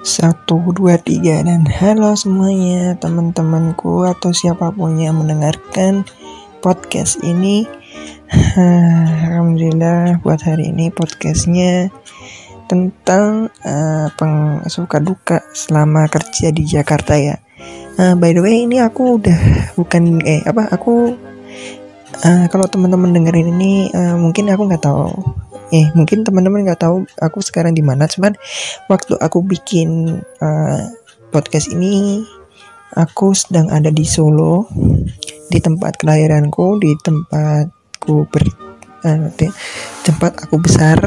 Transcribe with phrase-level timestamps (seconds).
[0.00, 6.08] Satu, dua, tiga, dan halo semuanya teman-temanku atau siapa pun yang mendengarkan
[6.64, 7.68] podcast ini
[9.28, 11.92] Alhamdulillah buat hari ini podcastnya
[12.64, 17.36] tentang uh, peng suka duka selama kerja di Jakarta ya.
[18.00, 19.36] Uh, by the way ini aku udah
[19.76, 21.12] bukan eh apa aku
[22.24, 25.12] uh, kalau teman-teman dengerin ini uh, mungkin aku nggak tahu.
[25.68, 28.32] Eh mungkin teman-teman nggak tahu aku sekarang di mana cuman
[28.88, 30.80] waktu aku bikin uh,
[31.28, 32.24] podcast ini
[32.96, 34.64] aku sedang ada di Solo
[35.52, 38.44] di tempat kelahiranku di tempatku ber
[39.04, 39.28] uh,
[40.04, 40.98] tempat aku besar.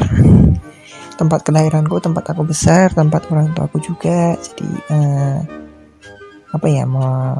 [1.12, 5.38] Tempat kelahiranku tempat aku besar tempat orang tua aku juga jadi uh,
[6.52, 7.36] apa ya mau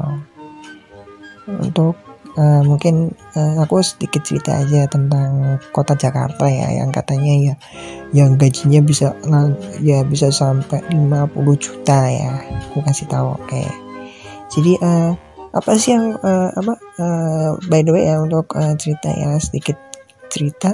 [1.47, 1.97] untuk
[2.37, 7.55] uh, mungkin uh, aku sedikit cerita aja tentang kota Jakarta ya yang katanya ya
[8.13, 9.17] yang gajinya bisa
[9.81, 12.33] ya bisa sampai 50 juta ya.
[12.69, 13.47] Aku kasih tahu oke.
[13.49, 13.67] Okay.
[14.53, 15.11] jadi uh,
[15.53, 19.77] apa sih yang uh, apa uh, by the way ya untuk uh, cerita ya sedikit
[20.29, 20.73] cerita.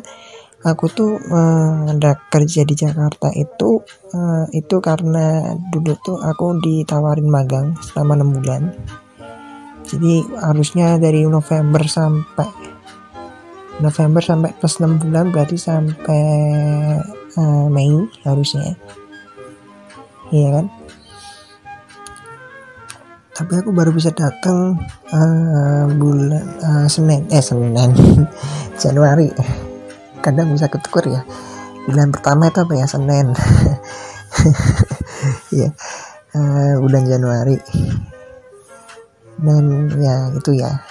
[0.59, 1.87] Aku tuh uh,
[2.27, 3.79] kerja di Jakarta itu
[4.11, 8.63] uh, itu karena dulu tuh aku ditawarin magang selama enam bulan
[9.89, 12.45] jadi harusnya dari November sampai
[13.81, 16.23] November sampai plus 6 bulan berarti sampai
[17.39, 17.95] uh, Mei
[18.27, 18.75] harusnya.
[20.29, 20.65] Iya kan?
[23.33, 24.77] Tapi aku baru bisa datang
[25.15, 27.25] uh, bulan uh, Senin.
[27.31, 27.95] Eh Senin.
[28.83, 29.31] Januari.
[30.19, 31.23] Kadang bisa ketukur ya.
[31.87, 32.85] Bulan pertama itu apa ya?
[32.85, 33.31] Senin.
[35.51, 35.73] Ya
[36.35, 37.57] uh, bulan Januari
[39.43, 39.65] dan
[39.99, 40.83] ya itu ya.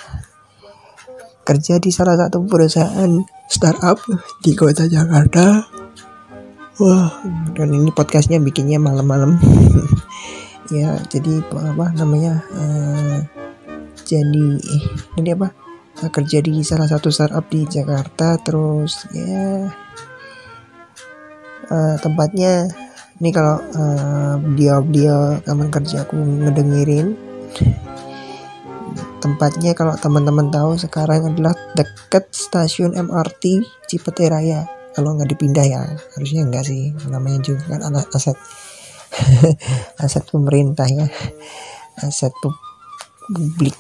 [1.45, 3.09] Kerja di salah satu perusahaan
[3.49, 3.97] startup
[4.45, 5.65] di kota Jakarta.
[6.79, 7.11] Wah
[7.57, 9.37] dan ini podcastnya bikinnya malam-malam.
[10.69, 13.25] Ya jadi apa namanya uh,
[14.05, 14.85] jadi eh,
[15.17, 15.49] ini apa?
[16.13, 19.73] Kerja di salah satu startup di Jakarta terus ya
[21.73, 22.69] uh, tempatnya
[23.19, 27.17] ini kalau uh, dia dia teman kerja aku ngedengerin
[29.19, 34.67] tempatnya kalau teman-teman tahu sekarang adalah dekat stasiun MRT Cipete Raya.
[34.95, 35.83] Kalau nggak dipindah ya
[36.17, 36.95] harusnya enggak sih.
[37.07, 37.83] Namanya juga kan
[38.15, 38.39] aset.
[40.05, 41.07] Aset pemerintah ya.
[42.03, 43.79] Aset publik.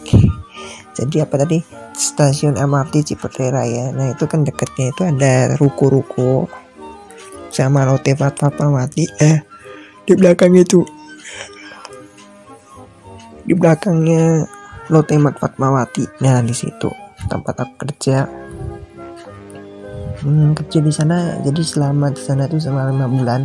[0.99, 1.59] Jadi apa tadi?
[1.95, 3.95] Stasiun MRT Cipete Raya.
[3.95, 6.51] Nah itu kan dekatnya itu ada ruko-ruko
[7.49, 9.43] sama Lotte Fatmawati eh
[10.05, 10.83] di belakang itu.
[13.49, 14.58] Di belakangnya
[14.89, 16.05] Lotte Fatmawati.
[16.25, 16.89] Nah di situ.
[17.29, 18.25] Tempat aku kerja.
[20.25, 21.37] Hmm, kerja di sana.
[21.45, 23.43] Jadi selama di sana itu selama lima bulan.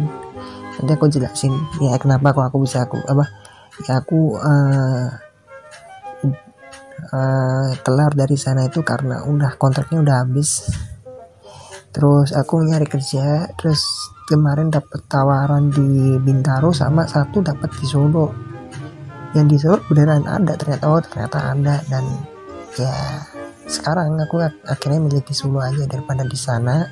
[0.79, 3.29] Nanti aku jelasin ya kenapa kok aku bisa aku apa
[3.85, 5.05] ya aku uh,
[7.13, 10.71] uh, kelar dari sana itu karena udah kontraknya udah habis.
[11.91, 13.51] Terus aku nyari kerja.
[13.59, 13.83] Terus
[14.31, 18.52] kemarin dapat tawaran di Bintaro sama satu dapat di Solo
[19.33, 20.53] yang di Solo beneran ada.
[20.57, 21.75] Ternyata oh ternyata ada.
[21.89, 22.05] Dan
[22.77, 22.93] ya
[23.65, 26.85] sekarang aku akhirnya milih di Solo aja daripada di sana.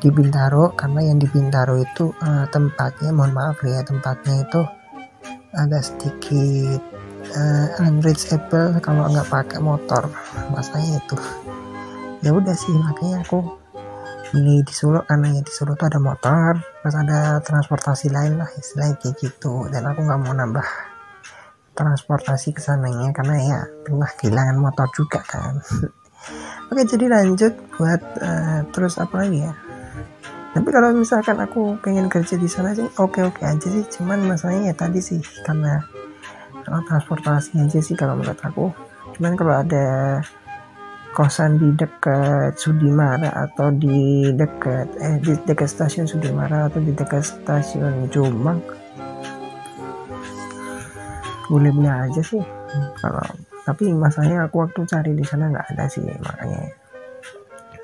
[0.00, 4.60] Di Bintaro karena yang di Bintaro itu uh, tempatnya mohon maaf ya tempatnya itu
[5.56, 6.82] agak sedikit
[7.32, 10.12] uh, unreachable kalau nggak pakai motor.
[10.52, 11.16] Masanya itu.
[12.20, 13.60] Ya udah sih makanya aku
[14.36, 18.50] milih di Solo karena ya di Solo tuh ada motor terus ada transportasi lain lah
[18.60, 19.72] istilahnya kayak gitu.
[19.72, 20.93] Dan aku nggak mau nambah
[21.74, 25.58] transportasi ke sananya karena ya pernah kehilangan motor juga kan.
[26.72, 29.52] Oke jadi lanjut buat uh, terus apa lagi ya?
[30.54, 33.84] Tapi kalau misalkan aku pengen kerja di sana sih oke oke aja sih.
[33.90, 35.82] Cuman masalahnya ya tadi sih karena
[36.62, 38.70] kalau transportasi aja sih kalau menurut aku.
[39.18, 40.22] Cuman kalau ada
[41.10, 47.22] kosan di dekat Sudimara atau di dekat eh di dekat stasiun Sudimara atau di dekat
[47.22, 48.62] stasiun Jombang
[51.48, 52.40] boleh boleh aja sih.
[52.98, 53.24] Kalau
[53.64, 56.68] tapi masalahnya aku waktu cari di sana nggak ada sih makanya.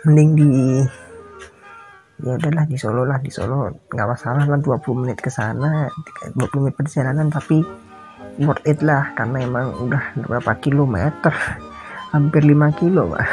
[0.04, 0.50] Mending di
[2.20, 3.88] ya udahlah di Solo lah di Solo.
[3.88, 5.88] Nggak masalah lah 20 menit ke sana
[6.36, 7.64] 20 menit perjalanan tapi
[8.40, 11.32] worth it lah karena emang udah berapa kilometer?
[12.12, 13.26] Hampir 5 kilo pak.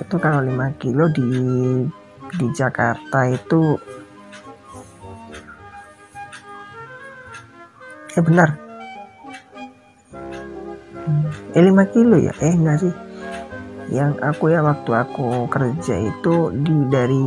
[0.00, 1.28] Itu kalau 5 kilo di
[2.32, 3.76] di Jakarta itu
[8.12, 8.50] eh benar.
[11.52, 12.32] Eh 5 kilo ya?
[12.40, 12.94] Eh enggak sih.
[13.92, 17.24] Yang aku ya waktu aku kerja itu di dari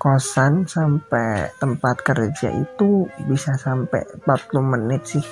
[0.00, 5.24] kosan sampai tempat kerja itu bisa sampai 40 menit sih.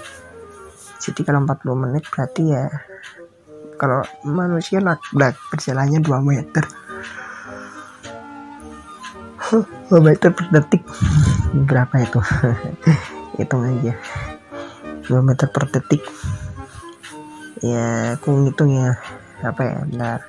[1.00, 2.64] Jadi kalau 40 menit berarti ya
[3.76, 4.96] kalau manusia lah
[5.52, 6.64] berjalannya 2 meter.
[9.88, 10.82] 2 meter per detik.
[11.54, 12.20] Berapa itu
[13.38, 13.94] hitung aja.
[15.04, 16.02] 2 meter per detik.
[17.60, 18.96] Ya aku ngitung ya.
[19.44, 19.76] Apa ya?
[19.86, 20.20] Benar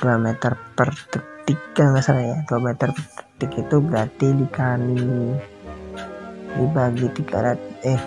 [0.00, 2.38] 2 meter per detik kan nggak salah ya.
[2.48, 3.04] 2 meter per
[3.36, 5.36] detik itu berarti dikali
[6.56, 8.00] dibagi 300 eh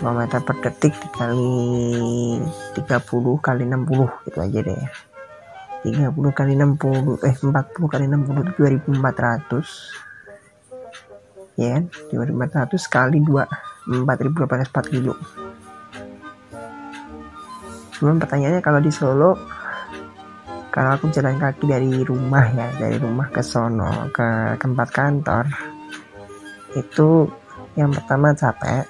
[0.00, 1.52] 2 meter per detik dikali
[2.74, 4.84] 30 kali 60 gitu aja deh
[5.84, 9.60] 30 kali 60 eh 40 kali 60 2400
[11.56, 15.14] ya kan 2400 kali 2 4804 kilo
[17.98, 19.32] cuman pertanyaannya kalau di Solo
[20.72, 25.44] kalau aku jalan kaki dari rumah ya dari rumah ke sono ke tempat kantor
[26.72, 27.28] itu
[27.76, 28.84] yang pertama capek.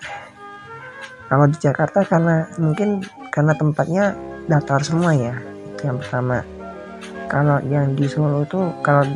[1.30, 3.00] Kalau di Jakarta karena mungkin
[3.32, 4.04] karena tempatnya
[4.46, 5.34] datar semua ya
[5.74, 6.44] itu yang pertama.
[7.30, 9.08] Kalau yang di Solo itu kalau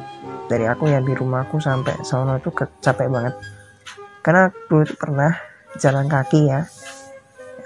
[0.47, 3.35] dari aku ya di rumahku sampai Solo itu capek banget.
[4.23, 5.31] Karena dulu itu pernah
[5.79, 6.67] jalan kaki ya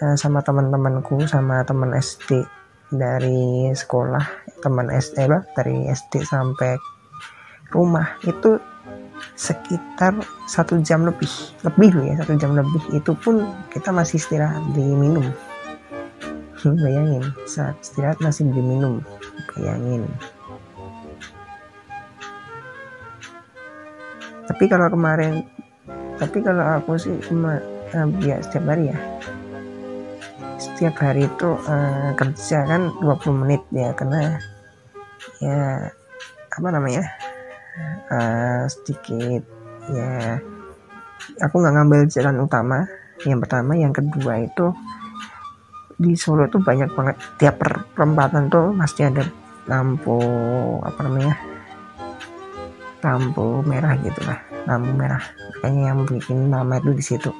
[0.01, 2.41] Eh, sama teman-temanku sama teman SD
[2.89, 4.25] dari sekolah
[4.65, 6.81] teman SD lah dari SD sampai
[7.69, 8.17] rumah.
[8.25, 8.57] Itu
[9.37, 10.17] sekitar
[10.49, 11.29] satu jam lebih
[11.69, 12.81] lebih ya satu jam lebih.
[12.97, 15.29] Itu pun kita masih istirahat di minum
[16.65, 19.05] hmm, bayangin saat istirahat masih di minum
[19.53, 20.09] bayangin
[24.61, 25.41] tapi kalau kemarin
[26.21, 27.65] tapi kalau aku sih cuma
[27.97, 28.05] uh,
[28.45, 28.99] setiap hari ya.
[30.61, 34.37] Setiap hari itu uh, kerja kan 20 menit ya karena
[35.41, 35.89] ya
[36.53, 37.09] apa namanya
[38.13, 39.49] uh, sedikit
[39.97, 40.37] ya
[41.41, 42.85] aku nggak ngambil jalan utama.
[43.25, 44.77] Yang pertama yang kedua itu
[45.97, 49.25] di Solo itu banyak banget tiap per perempatan tuh pasti ada
[49.73, 50.21] lampu
[50.85, 51.33] apa namanya
[53.01, 55.23] lampu merah gitu lah lampu merah.
[55.61, 57.31] Kayaknya yang bikin nama itu di situ.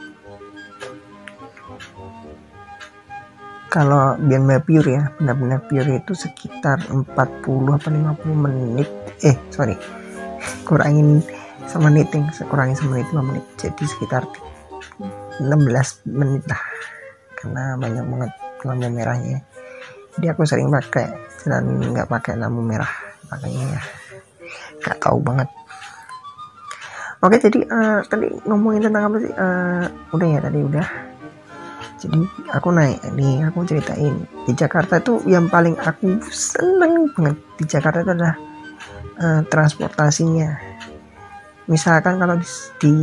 [3.71, 7.07] Kalau benar pure ya benar-benar pure itu sekitar 40
[7.79, 8.91] atau 50 menit.
[9.23, 9.79] Eh sorry.
[10.67, 11.23] Kurangin
[11.71, 13.45] semenit yang kurangin semenit 5 menit.
[13.55, 14.27] Jadi sekitar
[15.39, 15.47] 16
[16.11, 16.63] menit lah.
[17.39, 18.31] Karena banyak banget
[18.67, 19.39] lampu merahnya.
[20.19, 21.07] Jadi aku sering pakai
[21.47, 22.91] dan nggak pakai lampu merah.
[23.31, 23.83] Makanya ya
[24.83, 25.49] nggak tahu banget
[27.21, 29.33] oke jadi uh, tadi ngomongin tentang apa sih?
[29.33, 29.85] Uh,
[30.17, 30.89] udah ya tadi udah.
[32.01, 32.21] Jadi
[32.57, 34.25] aku naik nih aku ceritain.
[34.49, 38.37] Di Jakarta tuh yang paling aku seneng banget di Jakarta itu adalah
[39.21, 40.57] uh, transportasinya.
[41.69, 42.49] Misalkan kalau di,
[42.83, 42.95] di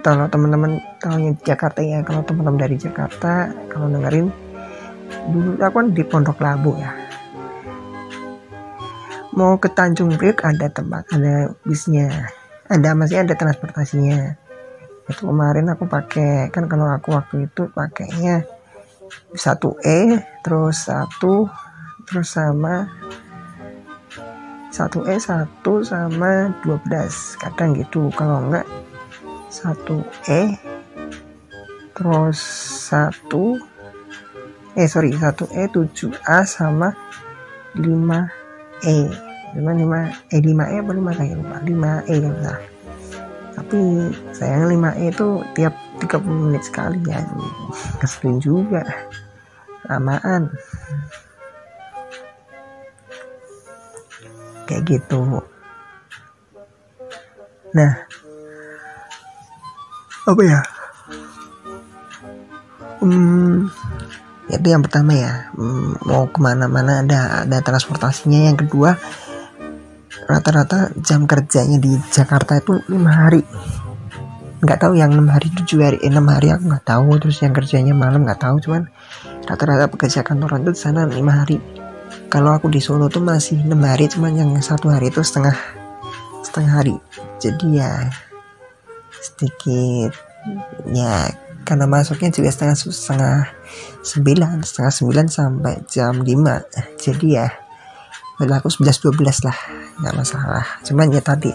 [0.00, 4.30] kalau teman-teman tahu yang di Jakarta ya kalau teman-teman dari Jakarta kalau dengerin
[5.34, 6.94] dulu aku kan di Pondok Labu ya.
[9.34, 12.30] Mau ke Tanjung Priok ada tempat ada bisnya
[12.70, 14.38] ada masih ada transportasinya.
[15.10, 18.46] Itu kemarin aku pakai kan kalau aku waktu itu pakainya
[19.34, 21.50] satu E terus satu
[22.06, 22.86] terus sama
[24.70, 28.70] satu E satu sama 12 kadang gitu kalau enggak
[29.50, 30.54] satu E
[31.90, 32.38] terus
[32.86, 33.58] satu
[34.78, 36.94] eh sorry satu E 7A sama
[37.74, 41.56] 5 E 5 5 E 5 E apa 5 kayak lupa.
[41.62, 42.34] 5 E kan
[43.60, 43.76] tapi
[44.32, 47.20] sayang 5E itu tiap 30 menit sekali ya.
[48.00, 48.80] Keselin juga.
[49.84, 50.48] Lamaan.
[54.64, 55.44] Kayak gitu.
[57.76, 57.92] Nah.
[60.24, 60.60] Apa ya?
[63.04, 63.68] Hmm,
[64.48, 65.52] itu yang pertama ya.
[65.52, 68.50] Hmm, mau ke mana-mana ada ada transportasinya.
[68.50, 68.96] Yang kedua
[70.30, 73.42] rata-rata jam kerjanya di Jakarta itu lima hari.
[74.62, 75.98] Nggak tahu yang enam hari tujuh hari.
[76.06, 77.18] Enam eh, hari aku nggak tahu.
[77.18, 78.86] Terus yang kerjanya malam nggak tahu cuman
[79.50, 81.58] rata-rata pekerja kantoran itu sana lima hari.
[82.30, 85.56] Kalau aku di Solo tuh masih enam hari cuman yang satu hari itu setengah
[86.46, 86.94] setengah hari.
[87.42, 88.06] Jadi ya
[89.18, 90.14] sedikit
[90.94, 91.26] ya
[91.66, 93.36] karena masuknya juga setengah setengah
[94.06, 96.62] sembilan setengah sembilan sampai jam lima.
[96.94, 97.50] Jadi ya
[98.40, 99.58] berlaku 11 12 lah
[100.00, 100.64] nggak masalah.
[100.80, 101.52] Cuman ya tadi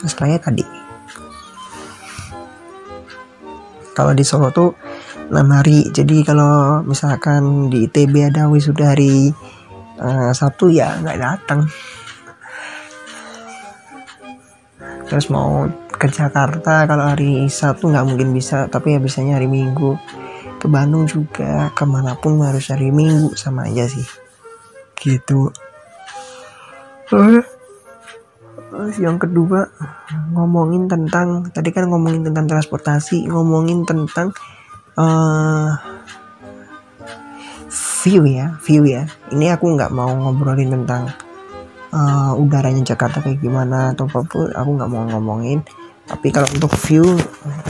[0.00, 0.64] masalahnya tadi.
[3.92, 4.72] Kalau di Solo tuh
[5.28, 5.92] 6 hari.
[5.92, 9.28] Jadi kalau misalkan di ITB ada wisuda hari
[10.00, 11.68] uh, Sabtu ya nggak datang.
[15.06, 20.00] Terus mau ke Jakarta kalau hari Sabtu nggak mungkin bisa tapi ya biasanya hari Minggu.
[20.56, 24.25] Ke Bandung juga ke mana pun harus hari Minggu sama aja sih
[25.00, 25.52] gitu
[27.06, 29.70] Terus yang kedua
[30.34, 34.34] ngomongin tentang tadi kan ngomongin tentang transportasi, ngomongin tentang
[34.98, 35.70] uh,
[38.02, 39.06] view ya, view ya.
[39.30, 41.08] Ini aku nggak mau ngobrolin tentang
[41.94, 44.50] uh, udaranya Jakarta kayak gimana atau apa pun.
[44.50, 45.62] Aku nggak mau ngomongin.
[46.06, 47.06] Tapi kalau untuk view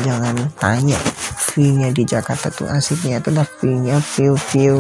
[0.01, 0.97] jangan tanya.
[1.57, 4.77] Viewnya di Jakarta tuh asiknya itu adalah viewnya view view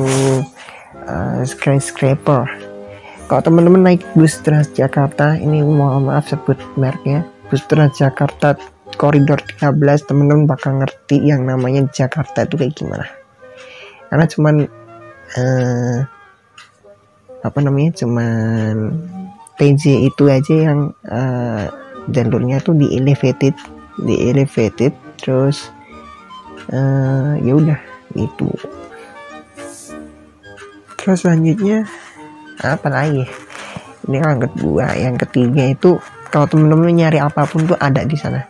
[1.07, 2.47] uh, skyscraper.
[3.27, 8.55] Kalau teman-teman naik bus Transjakarta ini mohon maaf sebut mereknya bus Transjakarta
[8.95, 9.75] koridor 13
[10.07, 13.07] teman-teman bakal ngerti yang namanya Jakarta itu kayak gimana.
[14.07, 14.55] Karena cuman
[15.35, 15.99] uh,
[17.43, 18.95] apa namanya cuman
[19.57, 21.67] TJ itu aja yang uh,
[22.11, 23.55] jalurnya tuh di elevated
[24.03, 25.73] di elevated terus
[26.71, 27.81] uh, ya udah
[28.15, 28.51] itu
[31.07, 31.87] terus selanjutnya
[32.67, 33.23] apa lagi?
[34.11, 36.03] Ini yang kedua yang ketiga itu
[36.35, 38.43] kalau temen-temen nyari apa pun tuh ada di sana.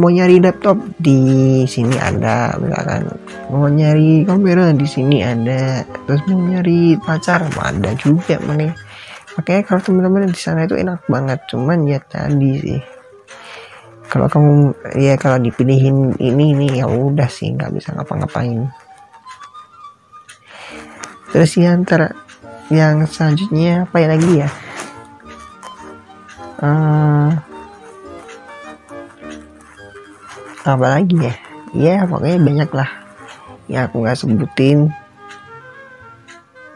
[0.00, 1.20] Mau nyari laptop di
[1.68, 3.12] sini ada misalkan.
[3.52, 5.84] Mau nyari kamera di sini ada.
[6.08, 8.72] Terus mau nyari pacar ada juga mana
[9.36, 12.80] makanya kalau teman-teman di sana itu enak banget cuman ya tadi sih.
[14.08, 18.64] Kalau kamu ya kalau dipilihin ini ini ya udah sih nggak bisa ngapa-ngapain
[21.36, 22.16] terus yang ter
[22.72, 24.48] yang selanjutnya apa ya lagi ya?
[26.64, 27.28] Uh,
[30.64, 31.34] apa lagi ya?
[31.76, 32.88] Ya pokoknya banyak lah
[33.68, 34.88] ya aku nggak sebutin.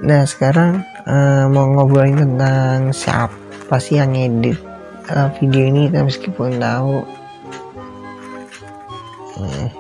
[0.05, 4.61] Nah sekarang uh, mau ngobrolin tentang siapa sih yang edit
[5.09, 7.00] uh, video ini meskipun tahu.
[9.40, 9.73] Eh,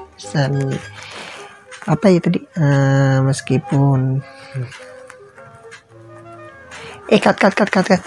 [1.84, 2.40] apa ya tadi?
[2.56, 4.24] Uh, meskipun
[7.08, 8.02] え、カッカッカッカッカッ。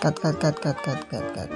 [0.00, 1.48] カッカッカッカッカッカッカッカッ。